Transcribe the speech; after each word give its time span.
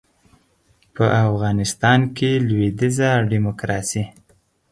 په 0.95 1.05
افغانستان 1.25 1.99
کې 2.17 2.31
لویدیځه 2.47 3.09
ډیموکراسي 3.31 4.03